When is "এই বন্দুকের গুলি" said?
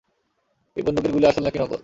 0.77-1.25